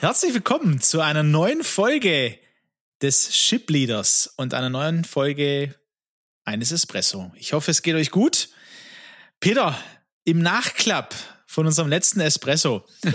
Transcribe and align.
Herzlich 0.00 0.32
willkommen 0.32 0.80
zu 0.80 1.02
einer 1.02 1.22
neuen 1.22 1.62
Folge 1.62 2.38
des 3.02 3.36
Ship 3.36 3.68
Leaders 3.68 4.32
und 4.38 4.54
einer 4.54 4.70
neuen 4.70 5.04
Folge 5.04 5.74
eines 6.42 6.72
Espresso. 6.72 7.30
Ich 7.34 7.52
hoffe, 7.52 7.70
es 7.70 7.82
geht 7.82 7.94
euch 7.96 8.10
gut. 8.10 8.48
Peter, 9.40 9.78
im 10.24 10.38
Nachklapp 10.38 11.14
von 11.50 11.66
unserem 11.66 11.88
letzten 11.88 12.20
Espresso. 12.20 12.84
ja. 13.02 13.10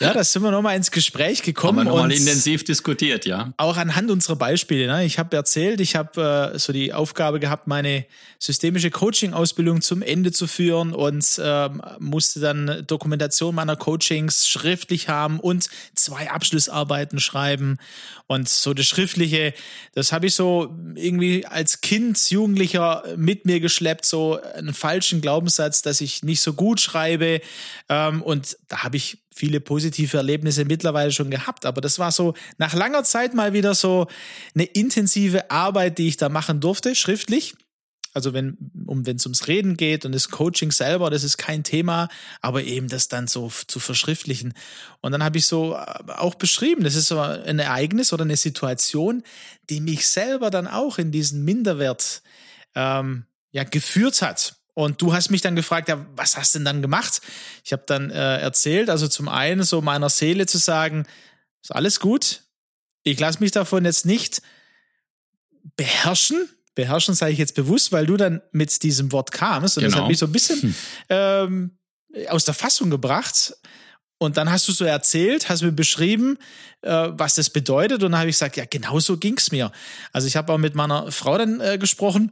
ja, 0.00 0.12
da 0.12 0.24
sind 0.24 0.42
wir 0.42 0.50
nochmal 0.50 0.74
ins 0.74 0.90
Gespräch 0.90 1.42
gekommen. 1.42 1.78
Haben 1.78 1.86
wir 1.86 1.92
nochmal 1.92 2.10
intensiv 2.10 2.64
diskutiert, 2.64 3.24
ja. 3.24 3.52
Auch 3.56 3.76
anhand 3.76 4.10
unserer 4.10 4.34
Beispiele. 4.34 4.88
Ne? 4.88 5.04
Ich 5.04 5.20
habe 5.20 5.36
erzählt, 5.36 5.80
ich 5.80 5.94
habe 5.94 6.50
äh, 6.54 6.58
so 6.58 6.72
die 6.72 6.92
Aufgabe 6.92 7.38
gehabt, 7.38 7.68
meine 7.68 8.04
systemische 8.40 8.90
Coaching-Ausbildung 8.90 9.80
zum 9.80 10.02
Ende 10.02 10.32
zu 10.32 10.48
führen 10.48 10.92
und 10.92 11.24
äh, 11.38 11.68
musste 12.00 12.40
dann 12.40 12.82
Dokumentation 12.84 13.54
meiner 13.54 13.76
Coachings 13.76 14.48
schriftlich 14.48 15.08
haben 15.08 15.38
und 15.38 15.68
zwei 15.94 16.32
Abschlussarbeiten 16.32 17.20
schreiben. 17.20 17.78
Und 18.26 18.48
so 18.48 18.74
das 18.74 18.86
Schriftliche, 18.86 19.54
das 19.94 20.10
habe 20.10 20.26
ich 20.26 20.34
so 20.34 20.76
irgendwie 20.96 21.46
als 21.46 21.80
Kind, 21.80 22.18
Jugendlicher 22.28 23.04
mit 23.16 23.46
mir 23.46 23.60
geschleppt, 23.60 24.04
so 24.04 24.40
einen 24.42 24.74
falschen 24.74 25.20
Glaubenssatz, 25.20 25.82
dass 25.82 26.00
ich 26.00 26.24
nicht 26.24 26.40
so 26.40 26.54
gut 26.54 26.80
schreibe 26.80 27.40
ähm, 27.88 28.22
und 28.22 28.56
da 28.68 28.84
habe 28.84 28.96
ich 28.96 29.22
viele 29.34 29.60
positive 29.60 30.16
Erlebnisse 30.16 30.64
mittlerweile 30.64 31.12
schon 31.12 31.30
gehabt. 31.30 31.66
Aber 31.66 31.80
das 31.80 31.98
war 31.98 32.12
so 32.12 32.34
nach 32.58 32.74
langer 32.74 33.04
Zeit 33.04 33.34
mal 33.34 33.52
wieder 33.52 33.74
so 33.74 34.06
eine 34.54 34.64
intensive 34.64 35.50
Arbeit, 35.50 35.98
die 35.98 36.08
ich 36.08 36.16
da 36.16 36.28
machen 36.28 36.60
durfte, 36.60 36.94
schriftlich. 36.94 37.54
Also 38.14 38.32
wenn 38.32 38.56
um 38.86 39.06
wenn 39.06 39.16
es 39.16 39.26
ums 39.26 39.46
Reden 39.46 39.76
geht 39.76 40.04
und 40.04 40.12
das 40.12 40.30
Coaching 40.30 40.72
selber, 40.72 41.08
das 41.10 41.22
ist 41.22 41.36
kein 41.36 41.62
Thema, 41.62 42.08
aber 42.40 42.64
eben 42.64 42.88
das 42.88 43.08
dann 43.08 43.28
so 43.28 43.50
zu 43.68 43.78
verschriftlichen. 43.78 44.54
Und 45.00 45.12
dann 45.12 45.22
habe 45.22 45.38
ich 45.38 45.46
so 45.46 45.74
äh, 45.74 46.12
auch 46.12 46.34
beschrieben, 46.34 46.82
das 46.82 46.96
ist 46.96 47.08
so 47.08 47.20
ein 47.20 47.60
Ereignis 47.60 48.12
oder 48.12 48.24
eine 48.24 48.36
Situation, 48.36 49.22
die 49.70 49.80
mich 49.80 50.08
selber 50.08 50.50
dann 50.50 50.66
auch 50.66 50.98
in 50.98 51.12
diesen 51.12 51.44
Minderwert 51.44 52.22
ähm, 52.74 53.26
ja 53.52 53.64
geführt 53.64 54.20
hat. 54.22 54.57
Und 54.78 55.02
du 55.02 55.12
hast 55.12 55.30
mich 55.30 55.40
dann 55.40 55.56
gefragt, 55.56 55.88
ja, 55.88 56.06
was 56.14 56.36
hast 56.36 56.54
du 56.54 56.60
denn 56.60 56.64
dann 56.64 56.82
gemacht? 56.82 57.20
Ich 57.64 57.72
habe 57.72 57.82
dann 57.84 58.12
äh, 58.12 58.38
erzählt, 58.38 58.90
also 58.90 59.08
zum 59.08 59.28
einen 59.28 59.64
so 59.64 59.82
meiner 59.82 60.08
Seele 60.08 60.46
zu 60.46 60.56
sagen, 60.58 61.04
ist 61.60 61.74
alles 61.74 61.98
gut. 61.98 62.42
Ich 63.02 63.18
lasse 63.18 63.40
mich 63.40 63.50
davon 63.50 63.84
jetzt 63.84 64.06
nicht 64.06 64.40
beherrschen. 65.74 66.48
Beherrschen 66.76 67.16
sage 67.16 67.32
ich 67.32 67.40
jetzt 67.40 67.56
bewusst, 67.56 67.90
weil 67.90 68.06
du 68.06 68.16
dann 68.16 68.40
mit 68.52 68.84
diesem 68.84 69.10
Wort 69.10 69.32
kamst 69.32 69.78
und 69.78 69.82
genau. 69.82 69.90
das 69.90 69.94
hat 69.96 70.02
genau. 70.02 70.08
mich 70.10 70.18
so 70.18 70.26
ein 70.26 70.32
bisschen 70.32 70.62
hm. 70.62 70.74
ähm, 71.08 71.78
aus 72.28 72.44
der 72.44 72.54
Fassung 72.54 72.88
gebracht. 72.88 73.54
Und 74.18 74.36
dann 74.36 74.48
hast 74.48 74.68
du 74.68 74.72
so 74.72 74.84
erzählt, 74.84 75.48
hast 75.48 75.62
mir 75.62 75.72
beschrieben, 75.72 76.38
äh, 76.82 77.08
was 77.10 77.34
das 77.34 77.50
bedeutet. 77.50 78.04
Und 78.04 78.12
dann 78.12 78.20
habe 78.20 78.30
ich 78.30 78.36
gesagt, 78.36 78.56
ja, 78.56 78.64
genau 78.64 79.00
so 79.00 79.16
ging's 79.16 79.50
mir. 79.50 79.72
Also 80.12 80.28
ich 80.28 80.36
habe 80.36 80.52
auch 80.52 80.58
mit 80.58 80.76
meiner 80.76 81.10
Frau 81.10 81.36
dann 81.36 81.60
äh, 81.60 81.78
gesprochen 81.78 82.30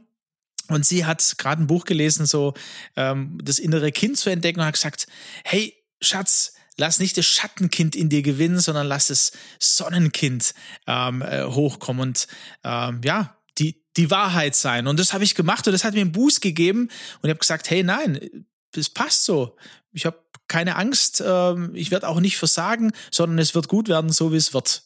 und 0.69 0.85
sie 0.85 1.05
hat 1.05 1.35
gerade 1.37 1.61
ein 1.61 1.67
Buch 1.67 1.85
gelesen, 1.85 2.25
so 2.25 2.53
ähm, 2.95 3.37
das 3.43 3.59
innere 3.59 3.91
Kind 3.91 4.17
zu 4.17 4.29
entdecken 4.29 4.59
und 4.59 4.65
hat 4.65 4.73
gesagt, 4.73 5.07
hey, 5.43 5.73
Schatz, 6.01 6.53
lass 6.77 6.99
nicht 6.99 7.17
das 7.17 7.25
Schattenkind 7.25 7.95
in 7.95 8.09
dir 8.09 8.21
gewinnen, 8.21 8.59
sondern 8.59 8.87
lass 8.87 9.07
das 9.07 9.31
Sonnenkind 9.59 10.53
ähm, 10.85 11.21
äh, 11.21 11.43
hochkommen 11.45 12.01
und 12.01 12.27
ähm, 12.63 13.01
ja, 13.03 13.37
die, 13.57 13.83
die 13.97 14.11
Wahrheit 14.11 14.55
sein. 14.55 14.87
Und 14.87 14.99
das 14.99 15.13
habe 15.13 15.23
ich 15.23 15.35
gemacht 15.35 15.67
und 15.67 15.73
das 15.73 15.83
hat 15.83 15.93
mir 15.93 16.01
einen 16.01 16.11
Boost 16.11 16.41
gegeben 16.41 16.81
und 16.81 17.23
ich 17.23 17.29
habe 17.29 17.39
gesagt, 17.39 17.69
hey, 17.69 17.83
nein, 17.83 18.45
das 18.71 18.89
passt 18.89 19.23
so. 19.23 19.57
Ich 19.91 20.05
habe 20.05 20.19
keine 20.47 20.75
Angst, 20.75 21.23
ähm, 21.25 21.71
ich 21.73 21.91
werde 21.91 22.07
auch 22.07 22.19
nicht 22.19 22.37
versagen, 22.37 22.91
sondern 23.11 23.39
es 23.39 23.55
wird 23.55 23.67
gut 23.67 23.89
werden, 23.89 24.11
so 24.11 24.31
wie 24.31 24.37
es 24.37 24.53
wird. 24.53 24.83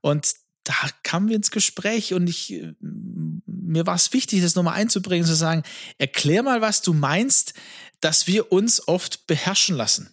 Und 0.00 0.34
da 0.64 0.74
kamen 1.02 1.28
wir 1.28 1.36
ins 1.36 1.50
Gespräch 1.50 2.14
und 2.14 2.26
ich, 2.28 2.52
äh, 2.52 2.74
mir 2.80 3.86
war 3.86 3.94
es 3.94 4.12
wichtig, 4.12 4.42
das 4.42 4.54
nochmal 4.54 4.74
einzubringen, 4.74 5.26
zu 5.26 5.34
sagen, 5.34 5.62
erklär 5.98 6.42
mal, 6.42 6.60
was 6.60 6.82
du 6.82 6.92
meinst, 6.92 7.54
dass 8.00 8.26
wir 8.26 8.52
uns 8.52 8.86
oft 8.86 9.26
beherrschen 9.26 9.76
lassen. 9.76 10.10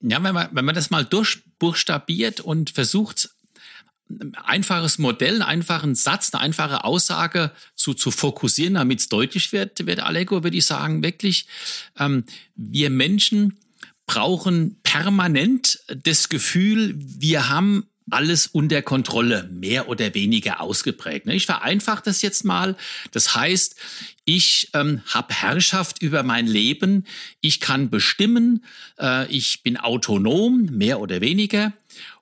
Ja, 0.00 0.22
wenn 0.22 0.34
man, 0.34 0.48
wenn 0.52 0.64
man 0.64 0.74
das 0.74 0.90
mal 0.90 1.04
durchbuchstabiert 1.04 2.40
und 2.40 2.70
versucht, 2.70 3.30
ein 4.10 4.34
einfaches 4.34 4.98
Modell, 4.98 5.34
einen 5.34 5.42
einfachen 5.42 5.94
Satz, 5.94 6.32
eine 6.32 6.42
einfache 6.42 6.84
Aussage 6.84 7.52
zu, 7.74 7.94
zu 7.94 8.10
fokussieren, 8.10 8.74
damit 8.74 9.00
es 9.00 9.08
deutlich 9.08 9.52
wird, 9.52 9.86
wird 9.86 10.00
Allego, 10.00 10.44
würde 10.44 10.56
ich 10.56 10.66
sagen, 10.66 11.02
wirklich, 11.02 11.46
ähm, 11.98 12.24
wir 12.54 12.90
Menschen 12.90 13.58
brauchen 14.06 14.78
permanent 14.82 15.80
das 15.88 16.28
Gefühl, 16.28 16.94
wir 16.96 17.48
haben 17.48 17.86
alles 18.10 18.46
unter 18.46 18.82
Kontrolle, 18.82 19.48
mehr 19.52 19.88
oder 19.88 20.14
weniger 20.14 20.60
ausgeprägt. 20.60 21.26
Ne? 21.26 21.34
Ich 21.34 21.46
vereinfache 21.46 22.02
das 22.04 22.22
jetzt 22.22 22.44
mal. 22.44 22.76
Das 23.12 23.34
heißt, 23.34 23.76
ich 24.24 24.70
ähm, 24.74 25.00
habe 25.06 25.34
Herrschaft 25.34 26.02
über 26.02 26.22
mein 26.22 26.46
Leben, 26.46 27.06
ich 27.40 27.60
kann 27.60 27.90
bestimmen, 27.90 28.64
äh, 28.98 29.30
ich 29.32 29.62
bin 29.62 29.76
autonom, 29.76 30.66
mehr 30.66 31.00
oder 31.00 31.20
weniger. 31.20 31.72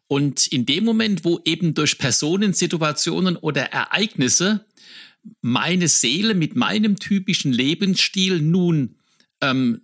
Und 0.07 0.47
in 0.47 0.67
dem 0.67 0.85
Moment, 0.85 1.25
wo 1.25 1.41
eben 1.45 1.75
durch 1.75 1.99
Personen, 1.99 2.53
Situationen 2.53 3.37
oder 3.37 3.73
Ereignisse 3.73 4.65
meine 5.41 5.89
Seele 5.89 6.35
mit 6.35 6.55
meinem 6.57 6.99
typischen 6.99 7.53
Lebensstil 7.53 8.41
nun 8.41 8.97
ähm, 9.41 9.81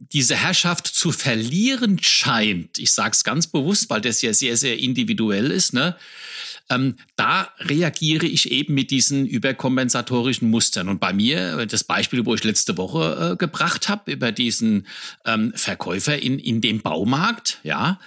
diese 0.00 0.34
Herrschaft 0.34 0.86
zu 0.86 1.12
verlieren 1.12 1.98
scheint, 2.02 2.78
ich 2.78 2.92
sage 2.92 3.10
es 3.12 3.22
ganz 3.22 3.46
bewusst, 3.46 3.90
weil 3.90 4.00
das 4.00 4.22
ja 4.22 4.32
sehr, 4.32 4.56
sehr 4.56 4.78
individuell 4.78 5.50
ist, 5.50 5.74
ne? 5.74 5.96
Ähm, 6.70 6.94
da 7.16 7.52
reagiere 7.58 8.26
ich 8.26 8.52
eben 8.52 8.74
mit 8.74 8.92
diesen 8.92 9.26
überkompensatorischen 9.26 10.48
Mustern. 10.50 10.88
Und 10.88 11.00
bei 11.00 11.12
mir, 11.12 11.66
das 11.66 11.82
Beispiel, 11.82 12.24
wo 12.24 12.34
ich 12.34 12.44
letzte 12.44 12.78
Woche 12.78 13.32
äh, 13.32 13.36
gebracht 13.36 13.88
habe, 13.88 14.12
über 14.12 14.30
diesen 14.30 14.86
ähm, 15.26 15.52
Verkäufer 15.56 16.22
in, 16.22 16.38
in 16.38 16.60
dem 16.60 16.80
Baumarkt, 16.80 17.58
ja, 17.64 17.98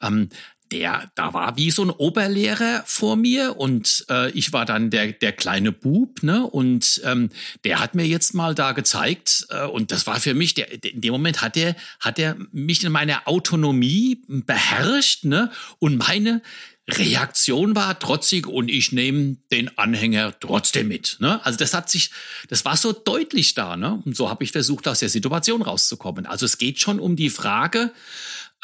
ähm, 0.00 0.30
der, 0.72 1.10
da 1.14 1.32
war 1.32 1.56
wie 1.56 1.70
so 1.70 1.82
ein 1.82 1.90
Oberlehrer 1.90 2.82
vor 2.86 3.16
mir 3.16 3.56
und 3.56 4.04
äh, 4.10 4.30
ich 4.32 4.52
war 4.52 4.64
dann 4.64 4.90
der, 4.90 5.12
der 5.12 5.32
kleine 5.32 5.72
Bub, 5.72 6.22
ne? 6.22 6.46
Und 6.46 7.00
ähm, 7.04 7.30
der 7.64 7.80
hat 7.80 7.94
mir 7.94 8.06
jetzt 8.06 8.34
mal 8.34 8.54
da 8.54 8.72
gezeigt, 8.72 9.46
äh, 9.50 9.64
und 9.66 9.92
das 9.92 10.06
war 10.06 10.20
für 10.20 10.34
mich, 10.34 10.54
der, 10.54 10.84
in 10.84 11.00
dem 11.00 11.12
Moment 11.12 11.42
hat 11.42 11.56
er, 11.56 11.76
hat 12.00 12.18
er 12.18 12.36
mich 12.52 12.82
in 12.84 12.92
meiner 12.92 13.28
Autonomie 13.28 14.22
beherrscht, 14.26 15.24
ne? 15.24 15.50
Und 15.78 15.96
meine 15.96 16.42
Reaktion 16.88 17.74
war 17.74 17.98
trotzig 17.98 18.46
und 18.46 18.68
ich 18.68 18.92
nehme 18.92 19.38
den 19.50 19.76
Anhänger 19.76 20.38
trotzdem 20.38 20.86
mit. 20.88 21.16
Ne? 21.18 21.44
Also 21.44 21.58
das 21.58 21.74
hat 21.74 21.90
sich, 21.90 22.10
das 22.48 22.64
war 22.64 22.76
so 22.76 22.92
deutlich 22.92 23.54
da, 23.54 23.76
ne? 23.76 24.00
Und 24.04 24.16
so 24.16 24.30
habe 24.30 24.44
ich 24.44 24.52
versucht, 24.52 24.86
aus 24.86 25.00
der 25.00 25.08
Situation 25.08 25.62
rauszukommen. 25.62 26.26
Also 26.26 26.46
es 26.46 26.58
geht 26.58 26.78
schon 26.78 27.00
um 27.00 27.16
die 27.16 27.30
Frage, 27.30 27.92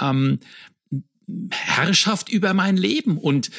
ähm, 0.00 0.38
Herrschaft 1.50 2.29
über 2.29 2.55
mein 2.55 2.76
Leben. 2.76 3.19
Und 3.19 3.50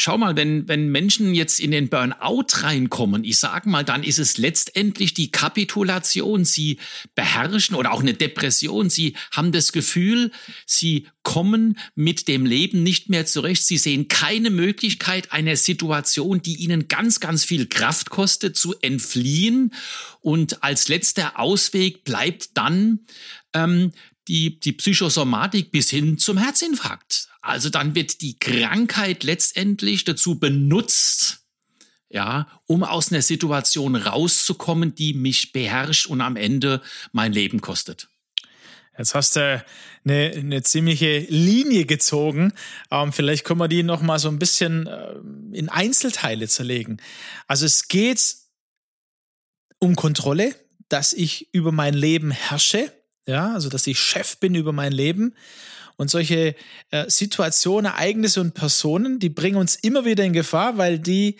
schau 0.00 0.18
mal, 0.18 0.36
wenn, 0.36 0.66
wenn 0.66 0.88
Menschen 0.88 1.34
jetzt 1.34 1.60
in 1.60 1.70
den 1.70 1.88
Burnout 1.88 2.46
reinkommen, 2.54 3.24
ich 3.24 3.38
sage 3.38 3.68
mal, 3.68 3.84
dann 3.84 4.02
ist 4.02 4.18
es 4.18 4.38
letztendlich 4.38 5.14
die 5.14 5.30
Kapitulation. 5.30 6.44
Sie 6.44 6.78
beherrschen 7.14 7.76
oder 7.76 7.92
auch 7.92 8.00
eine 8.00 8.14
Depression. 8.14 8.90
Sie 8.90 9.14
haben 9.30 9.52
das 9.52 9.72
Gefühl, 9.72 10.32
sie 10.66 11.06
kommen 11.22 11.78
mit 11.94 12.28
dem 12.28 12.46
Leben 12.46 12.82
nicht 12.82 13.10
mehr 13.10 13.26
zurecht. 13.26 13.64
Sie 13.64 13.78
sehen 13.78 14.08
keine 14.08 14.50
Möglichkeit 14.50 15.32
einer 15.32 15.56
Situation, 15.56 16.40
die 16.42 16.56
ihnen 16.56 16.88
ganz, 16.88 17.20
ganz 17.20 17.44
viel 17.44 17.66
Kraft 17.66 18.10
kostet, 18.10 18.56
zu 18.56 18.74
entfliehen. 18.80 19.74
Und 20.20 20.62
als 20.62 20.88
letzter 20.88 21.38
Ausweg 21.38 22.04
bleibt 22.04 22.56
dann 22.56 23.00
ähm, 23.52 23.92
die, 24.30 24.60
die 24.60 24.72
Psychosomatik 24.72 25.72
bis 25.72 25.90
hin 25.90 26.16
zum 26.16 26.38
Herzinfarkt. 26.38 27.28
Also 27.42 27.68
dann 27.68 27.96
wird 27.96 28.20
die 28.20 28.38
Krankheit 28.38 29.24
letztendlich 29.24 30.04
dazu 30.04 30.38
benutzt, 30.38 31.40
ja, 32.08 32.46
um 32.66 32.84
aus 32.84 33.10
einer 33.10 33.22
Situation 33.22 33.96
rauszukommen, 33.96 34.94
die 34.94 35.14
mich 35.14 35.52
beherrscht 35.52 36.06
und 36.06 36.20
am 36.20 36.36
Ende 36.36 36.80
mein 37.10 37.32
Leben 37.32 37.60
kostet. 37.60 38.08
Jetzt 38.96 39.14
hast 39.14 39.34
du 39.34 39.64
eine, 40.04 40.32
eine 40.36 40.62
ziemliche 40.62 41.20
Linie 41.28 41.86
gezogen. 41.86 42.52
Ähm, 42.90 43.12
vielleicht 43.12 43.44
können 43.44 43.60
wir 43.60 43.68
die 43.68 43.82
noch 43.82 44.02
mal 44.02 44.18
so 44.20 44.28
ein 44.28 44.38
bisschen 44.38 44.86
äh, 44.86 45.14
in 45.52 45.68
Einzelteile 45.68 46.46
zerlegen. 46.46 47.00
Also 47.48 47.66
es 47.66 47.88
geht 47.88 48.36
um 49.80 49.96
Kontrolle, 49.96 50.54
dass 50.88 51.12
ich 51.12 51.52
über 51.52 51.72
mein 51.72 51.94
Leben 51.94 52.30
herrsche, 52.30 52.92
ja, 53.30 53.54
also 53.54 53.68
dass 53.68 53.86
ich 53.86 53.98
Chef 53.98 54.36
bin 54.38 54.54
über 54.54 54.72
mein 54.72 54.92
Leben. 54.92 55.34
Und 55.96 56.10
solche 56.10 56.54
äh, 56.90 57.10
Situationen, 57.10 57.92
Ereignisse 57.92 58.40
und 58.40 58.54
Personen, 58.54 59.18
die 59.18 59.28
bringen 59.28 59.56
uns 59.56 59.76
immer 59.76 60.04
wieder 60.04 60.24
in 60.24 60.32
Gefahr, 60.32 60.78
weil 60.78 60.98
die 60.98 61.36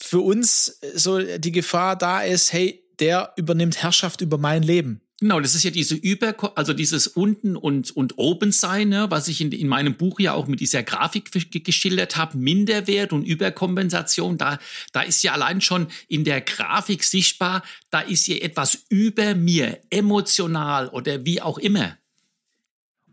für 0.00 0.20
uns 0.20 0.80
so 0.94 1.20
die 1.20 1.52
Gefahr 1.52 1.96
da 1.96 2.22
ist, 2.22 2.52
hey, 2.52 2.84
der 2.98 3.32
übernimmt 3.36 3.82
Herrschaft 3.82 4.20
über 4.20 4.36
mein 4.36 4.62
Leben. 4.62 5.00
Genau, 5.22 5.38
das 5.38 5.54
ist 5.54 5.62
ja 5.62 5.70
diese 5.70 5.94
Über, 5.94 6.34
also 6.58 6.72
dieses 6.72 7.06
unten 7.06 7.54
und, 7.54 7.92
und 7.92 8.18
oben 8.18 8.50
sein, 8.50 8.88
ne, 8.88 9.06
was 9.08 9.28
ich 9.28 9.40
in, 9.40 9.52
in 9.52 9.68
meinem 9.68 9.94
Buch 9.94 10.18
ja 10.18 10.32
auch 10.32 10.48
mit 10.48 10.58
dieser 10.58 10.82
Grafik 10.82 11.30
geschildert 11.64 12.16
habe, 12.16 12.36
Minderwert 12.36 13.12
und 13.12 13.22
Überkompensation, 13.22 14.36
da, 14.36 14.58
da 14.90 15.02
ist 15.02 15.22
ja 15.22 15.32
allein 15.32 15.60
schon 15.60 15.86
in 16.08 16.24
der 16.24 16.40
Grafik 16.40 17.04
sichtbar, 17.04 17.62
da 17.90 18.00
ist 18.00 18.26
ja 18.26 18.34
etwas 18.38 18.82
über 18.88 19.36
mir, 19.36 19.78
emotional 19.90 20.88
oder 20.88 21.24
wie 21.24 21.40
auch 21.40 21.58
immer. 21.58 21.96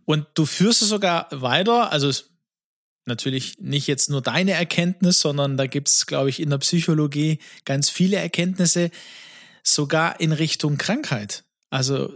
Und 0.05 0.25
du 0.33 0.47
führst 0.47 0.81
es 0.81 0.89
sogar 0.89 1.27
weiter, 1.29 1.91
also 1.91 2.11
natürlich 3.05 3.59
nicht 3.59 3.85
jetzt 3.85 4.09
nur 4.09 4.23
deine 4.23 4.53
Erkenntnis, 4.53 5.19
sondern 5.19 5.57
da 5.57 5.67
gibt 5.67 5.89
es, 5.89 6.07
glaube 6.07 6.31
ich, 6.31 6.39
in 6.39 6.49
der 6.49 6.57
Psychologie 6.57 7.37
ganz 7.65 7.91
viele 7.91 8.17
Erkenntnisse, 8.17 8.89
sogar 9.61 10.19
in 10.19 10.31
Richtung 10.31 10.79
Krankheit. 10.79 11.43
Also 11.69 12.13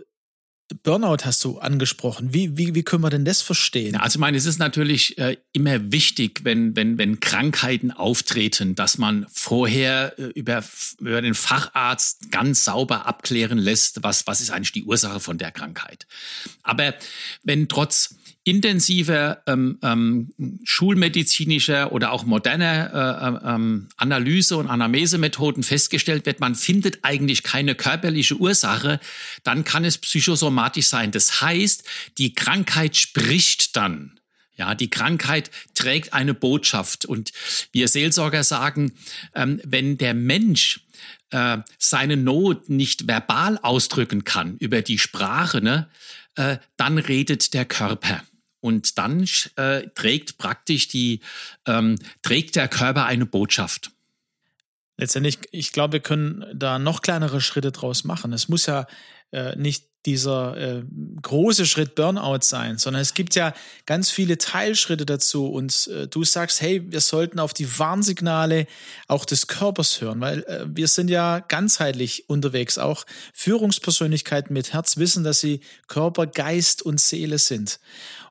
Burnout 0.81 1.17
hast 1.25 1.43
du 1.43 1.59
angesprochen. 1.59 2.33
Wie, 2.33 2.57
wie, 2.57 2.73
wie 2.73 2.83
können 2.83 3.03
wir 3.03 3.09
denn 3.09 3.25
das 3.25 3.41
verstehen? 3.41 3.93
Ja, 3.93 3.99
also 3.99 4.17
ich 4.17 4.19
meine, 4.19 4.37
es 4.37 4.45
ist 4.45 4.59
natürlich 4.59 5.17
äh, 5.17 5.37
immer 5.51 5.91
wichtig, 5.91 6.41
wenn, 6.43 6.75
wenn, 6.75 6.97
wenn 6.97 7.19
Krankheiten 7.19 7.91
auftreten, 7.91 8.73
dass 8.73 8.97
man 8.97 9.27
vorher 9.31 10.17
äh, 10.17 10.23
über, 10.29 10.63
über 10.99 11.21
den 11.21 11.35
Facharzt 11.35 12.31
ganz 12.31 12.63
sauber 12.63 13.05
abklären 13.05 13.57
lässt, 13.57 14.03
was, 14.03 14.25
was 14.25 14.41
ist 14.41 14.51
eigentlich 14.51 14.71
die 14.71 14.85
Ursache 14.85 15.19
von 15.19 15.37
der 15.37 15.51
Krankheit. 15.51 16.07
Aber 16.63 16.95
wenn 17.43 17.67
trotz 17.67 18.15
intensiver 18.43 19.41
ähm, 19.47 19.79
ähm, 19.81 20.59
schulmedizinischer 20.63 21.93
oder 21.93 22.11
auch 22.11 22.25
moderner 22.25 23.41
äh, 23.43 23.49
ähm, 23.55 23.87
Analyse- 23.95 24.57
und 24.57 24.67
Anamnesemethoden 24.67 25.63
festgestellt 25.63 26.25
wird, 26.25 26.41
man 26.41 26.55
findet 26.55 26.99
eigentlich 27.03 27.43
keine 27.43 27.75
körperliche 27.75 28.35
Ursache, 28.35 28.99
dann 29.43 29.63
kann 29.63 29.85
es 29.85 29.97
psychosomatisch 29.97 30.87
sein. 30.87 31.11
Das 31.11 31.41
heißt, 31.41 31.83
die 32.17 32.33
Krankheit 32.33 32.97
spricht 32.97 33.75
dann. 33.77 34.19
Ja, 34.55 34.75
die 34.75 34.89
Krankheit 34.89 35.49
trägt 35.73 36.13
eine 36.13 36.33
Botschaft. 36.33 37.05
Und 37.05 37.31
wir 37.71 37.87
Seelsorger 37.87 38.43
sagen, 38.43 38.93
ähm, 39.33 39.59
wenn 39.63 39.97
der 39.97 40.13
Mensch 40.13 40.81
äh, 41.31 41.57
seine 41.79 42.17
Not 42.17 42.69
nicht 42.69 43.07
verbal 43.07 43.57
ausdrücken 43.57 44.25
kann 44.25 44.57
über 44.59 44.81
die 44.81 44.99
Sprache, 44.99 45.61
ne, 45.61 45.89
äh, 46.35 46.57
dann 46.77 46.97
redet 46.97 47.53
der 47.53 47.65
Körper. 47.65 48.23
Und 48.63 48.97
dann 48.97 49.27
äh, 49.57 49.89
trägt 49.93 50.37
praktisch 50.37 50.87
die, 50.87 51.19
ähm, 51.67 51.97
trägt 52.21 52.55
der 52.55 52.69
Körper 52.69 53.05
eine 53.05 53.25
Botschaft. 53.25 53.91
Letztendlich, 54.95 55.39
ich 55.51 55.73
glaube, 55.73 55.93
wir 55.93 55.99
können 55.99 56.45
da 56.53 56.79
noch 56.79 57.01
kleinere 57.01 57.41
Schritte 57.41 57.73
draus 57.73 58.05
machen. 58.05 58.31
Es 58.31 58.47
muss 58.47 58.67
ja 58.67 58.87
äh, 59.31 59.57
nicht 59.57 59.83
dieser 60.05 60.57
äh, 60.57 60.83
große 61.21 61.65
Schritt 61.65 61.95
Burnout 61.95 62.39
sein, 62.41 62.77
sondern 62.77 63.01
es 63.01 63.13
gibt 63.13 63.35
ja 63.35 63.53
ganz 63.85 64.11
viele 64.11 64.37
Teilschritte 64.37 65.05
dazu 65.05 65.47
und 65.47 65.87
äh, 65.87 66.07
du 66.07 66.23
sagst, 66.23 66.61
hey, 66.61 66.83
wir 66.91 66.99
sollten 66.99 67.39
auf 67.39 67.53
die 67.53 67.79
Warnsignale 67.79 68.67
auch 69.07 69.25
des 69.25 69.47
Körpers 69.47 70.01
hören, 70.01 70.19
weil 70.19 70.43
äh, 70.43 70.65
wir 70.67 70.87
sind 70.87 71.09
ja 71.09 71.39
ganzheitlich 71.39 72.29
unterwegs. 72.29 72.77
Auch 72.77 73.05
Führungspersönlichkeiten 73.33 74.53
mit 74.53 74.73
Herz 74.73 74.97
wissen, 74.97 75.23
dass 75.23 75.39
sie 75.39 75.61
Körper, 75.87 76.27
Geist 76.27 76.81
und 76.81 76.99
Seele 76.99 77.37
sind. 77.37 77.79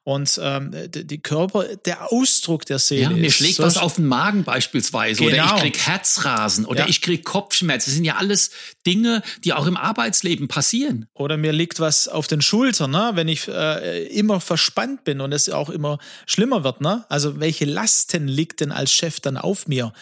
Und 0.05 0.41
ähm, 0.43 0.75
die 0.89 1.23
Körper, 1.23 1.77
der 1.77 2.11
Ausdruck 2.11 2.67
der 2.67 2.81
Seele. 2.81 3.03
Ja, 3.03 3.11
mir 3.11 3.31
schlägt 3.31 3.61
was 3.61 3.77
auf 3.77 3.97
den 3.97 4.07
Magen 4.07 4.43
beispielsweise. 4.43 5.23
Genau. 5.23 5.31
Oder 5.31 5.45
ich 5.45 5.51
genau. 5.51 5.61
krieg 5.61 5.79
Herzrasen 5.79 6.65
oder 6.65 6.81
ja. 6.81 6.89
ich 6.89 7.01
krieg 7.03 7.25
Kopfschmerzen. 7.25 7.91
Das 7.91 7.95
sind 7.95 8.05
ja 8.05 8.17
alles 8.17 8.51
Dinge, 8.85 9.23
die 9.45 9.53
auch 9.53 9.65
im 9.67 9.77
Arbeitsleben 9.77 10.49
passieren. 10.49 11.07
Oder 11.15 11.37
mir 11.37 11.53
liegt 11.53 11.79
was 11.79 12.09
auf 12.09 12.27
den 12.27 12.43
Schultern, 12.43 12.91
ne? 12.91 13.13
wenn 13.15 13.29
ich 13.29 13.47
äh, 13.47 14.07
immer 14.09 14.41
verspannt 14.41 15.05
bin 15.05 15.21
und 15.21 15.31
es 15.31 15.49
auch 15.49 15.71
immer 15.71 15.99
schlimmer 16.27 16.65
wird. 16.65 16.81
Ne? 16.81 17.05
Also 17.09 17.39
welche 17.39 17.65
Lasten 17.65 18.27
liegt 18.27 18.59
denn 18.59 18.73
als 18.73 18.93
Chef 18.93 19.21
dann 19.21 19.37
auf 19.37 19.69
mir, 19.69 19.93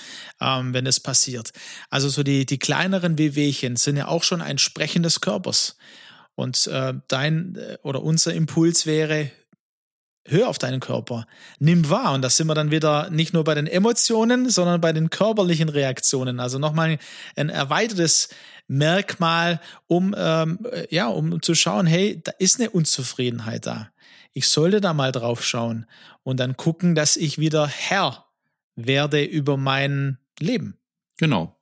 ähm, 0.41 0.73
wenn 0.73 0.87
es 0.87 1.01
passiert? 1.01 1.51
Also 1.91 2.09
so 2.09 2.23
die, 2.23 2.47
die 2.47 2.59
kleineren 2.59 3.19
Wehwehchen 3.19 3.77
sind 3.77 3.99
ja 3.99 4.09
auch 4.09 4.23
schon 4.23 4.41
ein 4.41 4.57
Sprechen 4.57 5.03
des 5.03 5.21
Körpers. 5.21 5.77
Und 6.37 6.69
äh, 6.69 6.95
dein 7.09 7.57
äh, 7.57 7.77
oder 7.83 8.03
unser 8.03 8.33
Impuls 8.33 8.87
wäre, 8.87 9.31
hör 10.27 10.49
auf 10.49 10.59
deinen 10.59 10.81
Körper, 10.81 11.27
nimm 11.59 11.89
wahr. 11.91 12.13
Und 12.13 12.23
da 12.23 12.31
sind 12.31 12.47
wir 12.47 12.55
dann 12.55 12.71
wieder 12.71 13.11
nicht 13.11 13.33
nur 13.33 13.45
bei 13.45 13.55
den 13.55 13.67
Emotionen, 13.67 14.49
sondern 14.49 14.81
bei 14.81 14.93
den 14.93 15.11
körperlichen 15.11 15.69
Reaktionen. 15.69 16.41
Also 16.41 16.59
nochmal 16.59 16.99
ein 17.37 17.49
erweitertes 17.49 18.29
Merkmal, 18.67 19.61
um, 19.87 20.15
ähm, 20.17 20.61
ja, 20.91 21.09
um 21.09 21.43
zu 21.43 21.55
schauen, 21.55 21.87
hey, 21.87 22.21
da 22.23 22.33
ist 22.39 22.61
eine 22.61 22.71
Unzufriedenheit 22.71 23.67
da. 23.67 23.91
Ich 24.33 24.47
sollte 24.47 24.81
da 24.81 24.95
mal 24.95 25.11
drauf 25.13 25.45
schauen 25.45 25.87
und 26.23 26.39
dann 26.39 26.57
gucken, 26.57 26.95
dass 26.95 27.17
ich 27.17 27.39
wieder 27.39 27.67
Herr 27.67 28.27
werde 28.77 29.25
über 29.25 29.57
mein 29.57 30.19
Leben. 30.39 30.79
Genau 31.17 31.60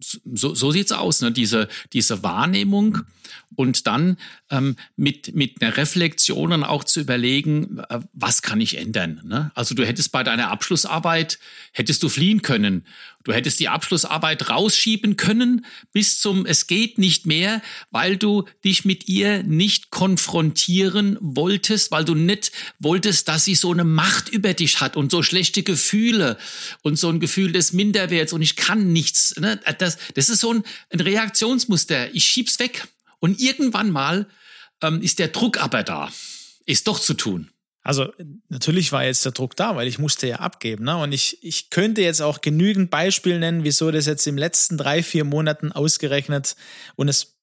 so, 0.00 0.54
so 0.54 0.70
sieht's 0.70 0.92
aus, 0.92 1.20
ne? 1.20 1.32
diese, 1.32 1.68
diese 1.92 2.22
Wahrnehmung 2.22 3.02
und 3.56 3.86
dann 3.86 4.16
ähm, 4.50 4.76
mit, 4.96 5.34
mit 5.34 5.62
einer 5.62 5.76
Reflexion 5.76 6.50
dann 6.50 6.64
auch 6.64 6.84
zu 6.84 7.00
überlegen, 7.00 7.78
äh, 7.88 8.00
was 8.12 8.42
kann 8.42 8.60
ich 8.60 8.76
ändern. 8.76 9.20
Ne? 9.24 9.50
Also 9.54 9.74
du 9.74 9.86
hättest 9.86 10.12
bei 10.12 10.22
deiner 10.22 10.50
Abschlussarbeit, 10.50 11.38
hättest 11.72 12.02
du 12.02 12.08
fliehen 12.08 12.42
können. 12.42 12.84
Du 13.24 13.32
hättest 13.32 13.58
die 13.58 13.70
Abschlussarbeit 13.70 14.50
rausschieben 14.50 15.16
können 15.16 15.64
bis 15.92 16.20
zum 16.20 16.44
Es 16.44 16.66
geht 16.66 16.98
nicht 16.98 17.24
mehr, 17.24 17.62
weil 17.90 18.18
du 18.18 18.44
dich 18.64 18.84
mit 18.84 19.08
ihr 19.08 19.42
nicht 19.42 19.90
konfrontieren 19.90 21.16
wolltest, 21.20 21.90
weil 21.90 22.04
du 22.04 22.14
nicht 22.14 22.52
wolltest, 22.78 23.28
dass 23.28 23.46
sie 23.46 23.54
so 23.54 23.72
eine 23.72 23.84
Macht 23.84 24.28
über 24.28 24.52
dich 24.52 24.82
hat 24.82 24.96
und 24.96 25.10
so 25.10 25.22
schlechte 25.22 25.62
Gefühle 25.62 26.36
und 26.82 26.98
so 26.98 27.08
ein 27.08 27.18
Gefühl 27.18 27.52
des 27.52 27.72
Minderwerts 27.72 28.34
und 28.34 28.42
ich 28.42 28.56
kann 28.56 28.92
nichts. 28.92 29.34
Ne? 29.40 29.58
Das, 29.80 29.98
das 30.14 30.28
ist 30.28 30.40
so 30.40 30.52
ein, 30.52 30.64
ein 30.90 31.00
Reaktionsmuster. 31.00 32.14
Ich 32.14 32.24
schieb's 32.24 32.58
weg. 32.58 32.86
Und 33.18 33.40
irgendwann 33.40 33.90
mal 33.90 34.26
ähm, 34.82 35.00
ist 35.00 35.18
der 35.18 35.28
Druck 35.28 35.62
aber 35.62 35.82
da, 35.82 36.10
ist 36.66 36.88
doch 36.88 36.98
zu 36.98 37.14
tun. 37.14 37.50
Also 37.82 38.10
natürlich 38.48 38.92
war 38.92 39.04
jetzt 39.04 39.24
der 39.24 39.32
Druck 39.32 39.56
da, 39.56 39.76
weil 39.76 39.86
ich 39.86 39.98
musste 39.98 40.26
ja 40.26 40.36
abgeben. 40.36 40.84
Ne? 40.84 40.96
Und 40.96 41.12
ich, 41.12 41.42
ich 41.42 41.68
könnte 41.68 42.00
jetzt 42.00 42.22
auch 42.22 42.40
genügend 42.40 42.90
Beispiele 42.90 43.38
nennen, 43.38 43.62
wieso 43.62 43.90
das 43.90 44.06
jetzt 44.06 44.26
im 44.26 44.38
letzten 44.38 44.78
drei, 44.78 45.02
vier 45.02 45.24
Monaten 45.24 45.70
ausgerechnet 45.70 46.56
und 46.96 47.08
es 47.08 47.34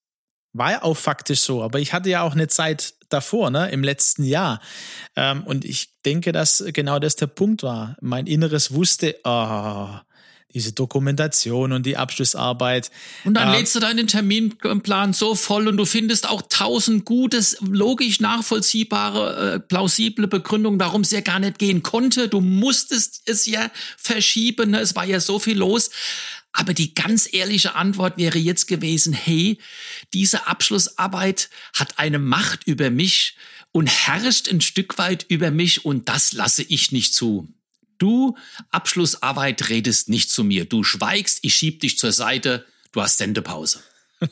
war 0.54 0.72
ja 0.72 0.84
auch 0.84 0.98
faktisch 0.98 1.42
so, 1.42 1.64
aber 1.64 1.80
ich 1.80 1.94
hatte 1.94 2.10
ja 2.10 2.24
auch 2.24 2.34
eine 2.34 2.48
Zeit 2.48 2.96
davor, 3.10 3.52
ne, 3.52 3.70
im 3.72 3.84
letzten 3.84 4.24
Jahr. 4.24 4.62
Ähm, 5.16 5.44
und 5.44 5.66
ich 5.66 6.02
denke, 6.02 6.32
dass 6.32 6.64
genau 6.74 7.00
das 7.00 7.16
der 7.16 7.28
Punkt 7.28 7.64
war. 7.64 7.96
Mein 8.02 8.28
Inneres 8.28 8.74
wusste, 8.74 9.18
oh, 9.24 9.90
diese 10.54 10.74
Dokumentation 10.74 11.72
und 11.72 11.86
die 11.86 11.98
Abschlussarbeit. 11.98 12.92
Und 13.24 13.36
dann 13.36 13.54
äh, 13.54 13.58
lädst 13.58 13.76
du 13.76 13.80
deinen 13.80 14.08
Terminplan 14.08 15.14
so 15.14 15.36
voll 15.36 15.68
und 15.68 15.78
du 15.78 15.86
findest 15.86 16.30
auch 16.30 16.42
tausend 16.50 17.06
gutes, 17.06 17.58
logisch 17.62 18.20
nachvollziehbare, 18.20 19.56
äh, 19.56 19.60
plausible 19.60 20.28
Begründungen, 20.28 20.80
warum 20.80 21.02
es 21.02 21.12
ja 21.12 21.22
gar 21.22 21.40
nicht 21.40 21.60
gehen 21.60 21.84
konnte. 21.84 22.28
Du 22.28 22.42
musstest 22.42 23.22
es 23.26 23.46
ja 23.46 23.72
verschieben, 23.98 24.72
ne? 24.72 24.80
es 24.80 24.96
war 24.96 25.06
ja 25.06 25.20
so 25.20 25.40
viel 25.40 25.58
los. 25.58 25.90
Aber 26.54 26.74
die 26.74 26.94
ganz 26.94 27.32
ehrliche 27.32 27.76
Antwort 27.76 28.18
wäre 28.18 28.38
jetzt 28.38 28.68
gewesen, 28.68 29.14
hey, 29.14 29.58
diese 30.14 30.48
Abschlussarbeit 30.48 31.50
hat 31.74 31.98
eine 31.98 32.20
Macht 32.20 32.68
über 32.68 32.90
mich 32.90 33.36
und 33.72 33.88
herrscht 33.88 34.50
ein 34.50 34.62
Stück 34.62 34.98
weit 34.98 35.26
über 35.30 35.50
mich 35.50 35.86
und 35.86 36.10
das 36.10 36.34
lasse 36.34 36.64
ich 36.64 36.92
nicht 36.92 37.14
zu. 37.14 37.48
Du, 38.02 38.36
Abschlussarbeit, 38.72 39.70
redest 39.70 40.10
nicht 40.10 40.32
zu 40.32 40.44
mir. 40.44 40.66
Du 40.66 40.84
schweigst, 40.84 41.40
ich 41.44 41.54
schieb 41.54 41.82
dich 41.82 42.00
zur 42.00 42.12
Seite, 42.12 42.66
du 42.92 43.02
hast 43.02 43.20
Sendepause. 43.20 43.80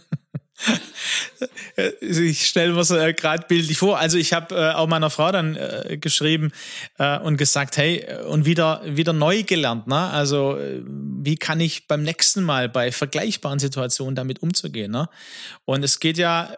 ich 2.01 2.45
stelle 2.47 2.73
mir 2.73 2.83
so 2.83 2.97
äh, 2.97 3.13
gerade 3.13 3.45
bildlich 3.47 3.77
vor. 3.77 3.99
Also 3.99 4.17
ich 4.17 4.33
habe 4.33 4.55
äh, 4.55 4.71
auch 4.73 4.87
meiner 4.87 5.09
Frau 5.09 5.31
dann 5.31 5.55
äh, 5.55 5.97
geschrieben 6.01 6.51
äh, 6.97 7.19
und 7.19 7.37
gesagt, 7.37 7.77
hey, 7.77 8.05
und 8.27 8.45
wieder 8.45 8.81
wieder 8.85 9.13
neu 9.13 9.43
gelernt. 9.43 9.87
Ne? 9.87 9.97
Also 9.97 10.57
äh, 10.57 10.81
wie 10.85 11.35
kann 11.35 11.59
ich 11.59 11.87
beim 11.87 12.01
nächsten 12.01 12.43
Mal 12.43 12.69
bei 12.69 12.91
vergleichbaren 12.91 13.59
Situationen 13.59 14.15
damit 14.15 14.41
umzugehen? 14.41 14.91
Ne? 14.91 15.09
Und 15.65 15.83
es 15.83 15.99
geht 15.99 16.17
ja 16.17 16.55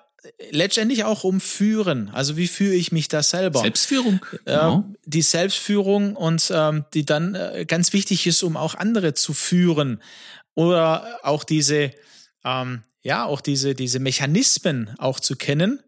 letztendlich 0.51 1.03
auch 1.03 1.23
um 1.23 1.39
Führen. 1.39 2.09
Also 2.09 2.37
wie 2.37 2.47
führe 2.47 2.75
ich 2.75 2.91
mich 2.91 3.07
da 3.07 3.23
selber? 3.23 3.61
Selbstführung. 3.61 4.25
Genau. 4.45 4.79
Äh, 4.79 4.97
die 5.05 5.21
Selbstführung 5.21 6.15
und 6.15 6.51
ähm, 6.53 6.85
die 6.93 7.05
dann 7.05 7.35
äh, 7.35 7.65
ganz 7.67 7.93
wichtig 7.93 8.27
ist, 8.27 8.43
um 8.43 8.57
auch 8.57 8.75
andere 8.75 9.13
zu 9.13 9.33
führen. 9.33 10.01
Oder 10.53 11.19
auch 11.23 11.43
diese 11.43 11.91
ähm, 12.43 12.83
ja, 13.03 13.25
auch 13.25 13.41
diese, 13.41 13.73
diese 13.75 13.99
Mechanismen 13.99 14.93
auch 14.97 15.19
zu 15.19 15.35
kennen, 15.35 15.81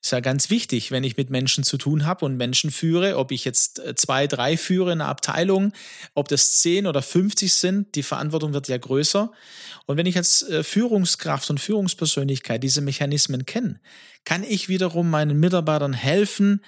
ist 0.00 0.12
ja 0.12 0.20
ganz 0.20 0.48
wichtig, 0.48 0.90
wenn 0.90 1.02
ich 1.02 1.16
mit 1.16 1.28
Menschen 1.30 1.64
zu 1.64 1.76
tun 1.76 2.06
habe 2.06 2.24
und 2.24 2.36
Menschen 2.36 2.70
führe, 2.70 3.16
ob 3.16 3.32
ich 3.32 3.44
jetzt 3.44 3.80
äh, 3.80 3.94
zwei, 3.94 4.26
drei 4.26 4.56
führe 4.56 4.92
in 4.92 5.00
einer 5.00 5.10
Abteilung, 5.10 5.72
ob 6.14 6.28
das 6.28 6.58
zehn 6.58 6.86
oder 6.86 7.02
50 7.02 7.52
sind, 7.52 7.94
die 7.94 8.02
Verantwortung 8.02 8.54
wird 8.54 8.68
ja 8.68 8.78
größer. 8.78 9.32
Und 9.86 9.96
wenn 9.96 10.06
ich 10.06 10.16
als 10.16 10.42
äh, 10.42 10.62
Führungskraft 10.62 11.50
und 11.50 11.58
Führungspersönlichkeit 11.58 12.62
diese 12.62 12.80
Mechanismen 12.80 13.44
kenne, 13.44 13.80
kann 14.24 14.44
ich 14.44 14.68
wiederum 14.68 15.10
meinen 15.10 15.40
Mitarbeitern 15.40 15.94
helfen, 15.94 16.62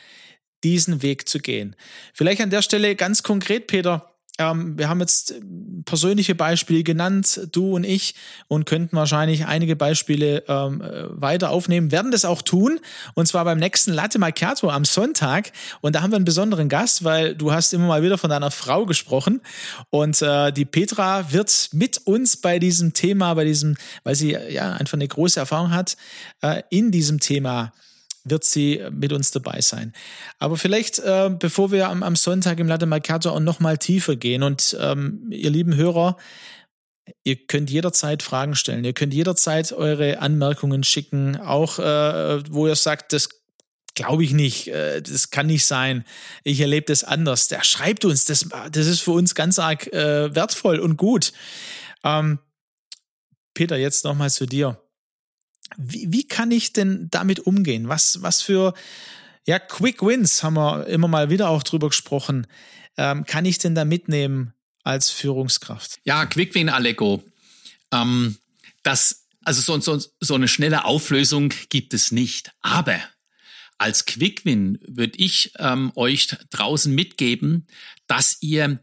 diesen 0.65 1.03
Weg 1.03 1.29
zu 1.29 1.39
gehen. 1.39 1.77
Vielleicht 2.13 2.41
an 2.41 2.51
der 2.51 2.63
Stelle 2.63 2.97
ganz 2.97 3.23
konkret, 3.23 3.67
Peter, 3.67 4.10
ähm, 4.41 4.79
wir 4.79 4.89
haben 4.89 5.01
jetzt 5.01 5.33
äh, 5.33 5.41
persönliche 5.85 6.35
Beispiele 6.35 6.83
genannt, 6.83 7.49
du 7.53 7.75
und 7.75 7.85
ich, 7.85 8.15
und 8.49 8.65
könnten 8.65 8.97
wahrscheinlich 8.97 9.47
einige 9.47 9.77
Beispiele 9.77 10.45
ähm, 10.49 10.81
äh, 10.81 11.05
weiter 11.11 11.51
aufnehmen, 11.51 11.93
werden 11.93 12.11
das 12.11 12.25
auch 12.25 12.41
tun, 12.41 12.81
und 13.15 13.27
zwar 13.27 13.45
beim 13.45 13.59
nächsten 13.59 13.93
Latte 13.93 14.19
Macchiato 14.19 14.71
am 14.71 14.85
Sonntag. 14.85 15.53
Und 15.83 15.95
da 15.95 16.03
haben 16.03 16.11
wir 16.11 16.17
einen 16.17 16.25
besonderen 16.25 16.69
Gast, 16.71 17.05
weil 17.05 17.35
du 17.35 17.53
hast 17.53 17.75
immer 17.75 17.87
mal 17.87 18.03
wieder 18.03 18.17
von 18.17 18.31
deiner 18.31 18.51
Frau 18.51 18.87
gesprochen. 18.87 19.43
Und 19.91 20.23
äh, 20.23 20.53
die 20.53 20.65
Petra 20.65 21.33
wird 21.33 21.69
mit 21.73 21.99
uns 22.07 22.39
bei 22.39 22.59
diesem 22.59 22.95
Thema, 22.95 23.35
bei 23.35 23.45
diesem, 23.45 23.77
weil 24.05 24.15
sie 24.15 24.33
ja 24.33 24.73
einfach 24.73 24.95
eine 24.95 25.07
große 25.09 25.39
Erfahrung 25.39 25.73
hat, 25.73 25.97
äh, 26.41 26.63
in 26.71 26.91
diesem 26.91 27.21
Thema 27.21 27.73
wird 28.25 28.45
sie 28.45 28.83
mit 28.91 29.13
uns 29.13 29.31
dabei 29.31 29.61
sein. 29.61 29.93
Aber 30.39 30.57
vielleicht, 30.57 30.99
äh, 30.99 31.31
bevor 31.37 31.71
wir 31.73 31.89
am, 31.89 32.03
am, 32.03 32.17
Sonntag 32.17 32.59
im 32.59 32.69
Latte 32.69 32.87
Mercato 32.87 33.31
auch 33.31 33.41
noch 33.41 33.61
mal 33.61 33.79
tiefer 33.79 34.17
gehen 34.17 34.43
und 34.43 34.77
ähm, 34.81 35.29
ihr 35.31 35.51
lieben 35.51 35.75
Hörer, 35.75 36.17
ihr 37.25 37.37
könnt 37.47 37.71
jederzeit 37.71 38.23
Fragen 38.23 38.55
stellen, 38.55 38.85
ihr 38.85 38.93
könnt 38.93 39.15
jederzeit 39.15 39.73
eure 39.73 40.21
Anmerkungen 40.21 40.85
schicken, 40.85 41.37
auch 41.37 41.79
äh, 41.79 42.43
wo 42.53 42.67
ihr 42.67 42.77
sagt, 42.77 43.13
das 43.13 43.29
glaube 43.95 44.25
ich 44.25 44.33
nicht, 44.33 44.69
äh, 44.69 45.03
das 45.03 45.31
kann 45.31 45.47
nicht 45.47 45.67
sein, 45.67 46.05
ich 46.45 46.61
erlebe 46.61 46.87
das 46.87 47.05
anders. 47.05 47.49
Der 47.49 47.65
schreibt 47.65 48.05
uns, 48.05 48.25
das, 48.25 48.49
das 48.71 48.87
ist 48.87 49.01
für 49.01 49.13
uns 49.13 49.35
ganz 49.35 49.59
arg 49.59 49.93
äh, 49.93 50.35
wertvoll 50.35 50.79
und 50.79 50.97
gut. 50.97 51.33
Ähm, 52.05 52.39
Peter, 53.55 53.77
jetzt 53.77 54.05
nochmal 54.05 54.31
zu 54.31 54.47
dir 54.47 54.81
wie, 55.77 56.13
wie 56.13 56.27
kann 56.27 56.51
ich 56.51 56.73
denn 56.73 57.09
damit 57.11 57.41
umgehen? 57.41 57.89
Was, 57.89 58.23
was 58.23 58.43
für 58.43 58.75
ja, 59.47 59.59
Quick 59.59 60.03
Wins 60.03 60.43
haben 60.43 60.55
wir 60.55 60.87
immer 60.87 61.09
mal 61.09 61.31
wieder 61.31 61.49
auch 61.49 61.63
drüber 61.63 61.89
gesprochen. 61.89 62.47
Ähm, 62.97 63.25
kann 63.25 63.45
ich 63.45 63.59
denn 63.59 63.75
da 63.75 63.85
mitnehmen 63.85 64.53
als 64.83 65.11
Führungskraft? 65.11 65.99
Ja, 66.05 66.27
Quick 66.27 66.55
Win, 66.55 66.69
Aleko. 66.69 67.23
Ähm, 67.93 68.37
das, 68.83 69.27
also 69.45 69.61
so, 69.61 69.81
so, 69.81 70.07
so 70.21 70.35
eine 70.35 70.49
schnelle 70.49 70.85
Auflösung 70.85 71.53
gibt 71.69 71.95
es 71.95 72.13
nicht. 72.13 72.53
Aber 72.61 73.01
als 73.79 74.05
Quick 74.05 74.45
Win 74.45 74.79
würde 74.87 75.19
ich 75.19 75.53
ähm, 75.59 75.93
euch 75.95 76.29
draußen 76.51 76.95
mitgeben, 76.95 77.67
dass 78.07 78.39
ihr 78.41 78.79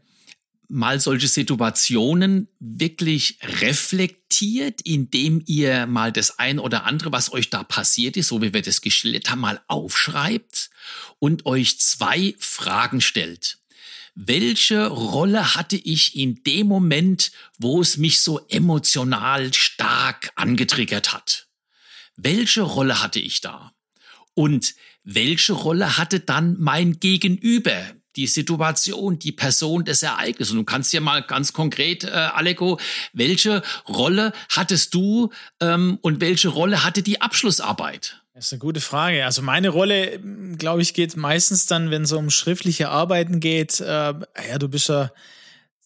mal 0.68 1.00
solche 1.00 1.28
Situationen 1.28 2.48
wirklich 2.60 3.38
reflektiert, 3.42 4.82
indem 4.82 5.42
ihr 5.46 5.86
mal 5.86 6.12
das 6.12 6.38
ein 6.38 6.58
oder 6.58 6.84
andere, 6.84 7.10
was 7.10 7.32
euch 7.32 7.50
da 7.50 7.64
passiert 7.64 8.16
ist, 8.16 8.28
so 8.28 8.42
wie 8.42 8.52
wir 8.52 8.62
das 8.62 8.82
geschildert 8.82 9.30
haben, 9.30 9.40
mal 9.40 9.60
aufschreibt 9.66 10.70
und 11.18 11.46
euch 11.46 11.80
zwei 11.80 12.34
Fragen 12.38 13.00
stellt. 13.00 13.58
Welche 14.14 14.88
Rolle 14.88 15.54
hatte 15.54 15.76
ich 15.76 16.16
in 16.16 16.42
dem 16.42 16.66
Moment, 16.66 17.30
wo 17.56 17.80
es 17.80 17.96
mich 17.96 18.20
so 18.20 18.40
emotional 18.48 19.54
stark 19.54 20.32
angetriggert 20.34 21.12
hat? 21.12 21.46
Welche 22.16 22.62
Rolle 22.62 23.00
hatte 23.00 23.20
ich 23.20 23.40
da? 23.40 23.72
Und 24.34 24.74
welche 25.04 25.52
Rolle 25.52 25.96
hatte 25.96 26.20
dann 26.20 26.56
mein 26.58 26.98
Gegenüber? 27.00 27.80
Die 28.18 28.26
Situation, 28.26 29.18
die 29.18 29.32
Person 29.32 29.84
des 29.84 30.02
Ereignisses. 30.02 30.50
Und 30.50 30.58
du 30.58 30.64
kannst 30.64 30.92
dir 30.92 31.00
mal 31.00 31.22
ganz 31.22 31.52
konkret, 31.52 32.02
äh, 32.02 32.08
Aleko, 32.08 32.80
welche 33.12 33.62
Rolle 33.88 34.32
hattest 34.50 34.92
du 34.92 35.30
ähm, 35.60 35.98
und 36.02 36.20
welche 36.20 36.48
Rolle 36.48 36.84
hatte 36.84 37.02
die 37.02 37.20
Abschlussarbeit? 37.20 38.20
Das 38.34 38.46
ist 38.46 38.52
eine 38.52 38.58
gute 38.58 38.80
Frage. 38.80 39.24
Also 39.24 39.40
meine 39.42 39.68
Rolle, 39.68 40.20
glaube 40.58 40.82
ich, 40.82 40.94
geht 40.94 41.16
meistens 41.16 41.66
dann, 41.66 41.90
wenn 41.90 42.02
es 42.02 42.12
um 42.12 42.30
schriftliche 42.30 42.88
Arbeiten 42.88 43.38
geht. 43.38 43.78
Äh, 43.78 43.84
ja, 43.84 44.58
du 44.58 44.68
bist 44.68 44.88
ja 44.88 45.12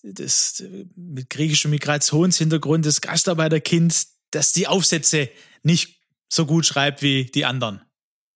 das 0.02 0.64
mit 0.96 1.28
griechischem 1.28 1.70
Migrationshintergrund, 1.70 2.86
das 2.86 3.02
Gastarbeiterkind, 3.02 4.06
das 4.30 4.52
die 4.52 4.66
Aufsätze 4.66 5.28
nicht 5.62 5.98
so 6.30 6.46
gut 6.46 6.64
schreibt 6.64 7.02
wie 7.02 7.26
die 7.26 7.44
anderen. 7.44 7.82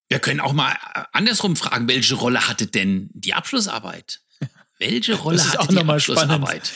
Wir 0.09 0.19
können 0.19 0.41
auch 0.41 0.53
mal 0.53 0.73
äh, 0.73 1.03
andersrum 1.13 1.57
fragen, 1.57 1.89
welche 1.89 2.15
Rolle 2.15 2.49
hatte 2.49 2.67
denn 2.67 3.11
die 3.13 3.35
Abschlussarbeit? 3.35 4.21
Welche 4.79 5.15
Rolle 5.15 5.43
hatte 5.43 5.75
die 5.75 5.79
Abschlussarbeit? 5.79 6.67
Spannend. 6.67 6.73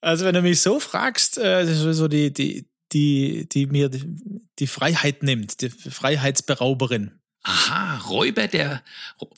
Also 0.00 0.24
wenn 0.24 0.34
du 0.34 0.42
mich 0.42 0.60
so 0.60 0.78
fragst, 0.78 1.38
äh, 1.38 1.66
so 1.66 2.08
die, 2.08 2.32
die, 2.32 2.68
die, 2.92 3.48
die 3.48 3.66
mir 3.66 3.90
die 4.58 4.66
Freiheit 4.66 5.22
nimmt, 5.22 5.60
die 5.60 5.70
Freiheitsberauberin. 5.70 7.18
Aha, 7.42 7.98
Räuber 7.98 8.48
der 8.48 8.82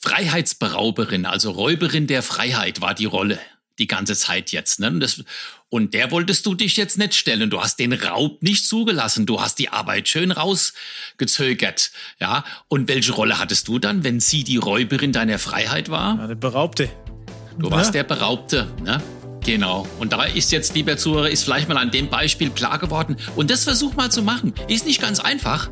Freiheitsberauberin, 0.01 1.25
also 1.25 1.51
Räuberin 1.51 2.07
der 2.07 2.23
Freiheit 2.23 2.81
war 2.81 2.93
die 2.95 3.05
Rolle 3.05 3.39
die 3.79 3.87
ganze 3.87 4.15
Zeit 4.15 4.51
jetzt. 4.51 4.79
Ne? 4.79 4.87
Und, 4.87 4.99
das, 4.99 5.23
und 5.69 5.93
der 5.93 6.11
wolltest 6.11 6.45
du 6.45 6.53
dich 6.53 6.77
jetzt 6.77 6.97
nicht 6.97 7.15
stellen. 7.15 7.49
Du 7.49 7.61
hast 7.61 7.79
den 7.79 7.93
Raub 7.93 8.41
nicht 8.43 8.67
zugelassen. 8.67 9.25
Du 9.25 9.41
hast 9.41 9.59
die 9.59 9.69
Arbeit 9.69 10.07
schön 10.07 10.31
rausgezögert. 10.31 11.91
Ja. 12.19 12.43
Und 12.67 12.87
welche 12.87 13.13
Rolle 13.13 13.39
hattest 13.39 13.67
du 13.67 13.79
dann, 13.79 14.03
wenn 14.03 14.19
sie 14.19 14.43
die 14.43 14.57
Räuberin 14.57 15.11
deiner 15.11 15.39
Freiheit 15.39 15.89
war? 15.89 16.17
Ja, 16.17 16.27
der 16.27 16.35
Beraubte. 16.35 16.89
Du 17.57 17.69
warst 17.71 17.93
der 17.93 18.03
Beraubte. 18.03 18.71
Ne? 18.83 19.01
Genau. 19.49 19.87
Und 19.97 20.13
da 20.13 20.25
ist 20.25 20.51
jetzt, 20.51 20.75
lieber 20.75 20.95
Zuhörer, 20.95 21.27
ist 21.27 21.43
vielleicht 21.43 21.67
mal 21.67 21.77
an 21.79 21.89
dem 21.89 22.07
Beispiel 22.07 22.51
klar 22.51 22.77
geworden. 22.77 23.17
Und 23.35 23.49
das 23.49 23.63
versuch 23.63 23.95
mal 23.95 24.11
zu 24.11 24.21
machen. 24.21 24.53
Ist 24.67 24.85
nicht 24.85 25.01
ganz 25.01 25.19
einfach, 25.19 25.71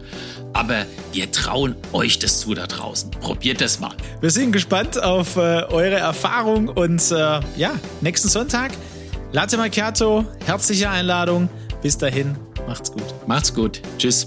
aber 0.51 0.87
wir 1.13 1.31
trauen 1.31 1.75
euch 1.93 2.17
das 2.17 2.39
zu 2.39 2.55
da 2.55 2.65
draußen. 2.65 3.11
Probiert 3.11 3.61
das 3.61 3.79
mal. 3.79 3.95
Wir 4.19 4.31
sind 4.31 4.51
gespannt 4.51 4.99
auf 5.03 5.35
äh, 5.35 5.61
eure 5.69 5.97
Erfahrung 5.97 6.69
und 6.69 7.11
äh, 7.11 7.39
ja, 7.55 7.73
nächsten 8.01 8.29
Sonntag 8.29 8.71
Latte 9.31 9.57
Macchiato, 9.57 10.25
herzliche 10.45 10.89
Einladung. 10.89 11.47
Bis 11.83 11.99
dahin, 11.99 12.35
macht's 12.65 12.91
gut. 12.91 13.03
Macht's 13.27 13.53
gut. 13.53 13.81
Tschüss. 13.99 14.25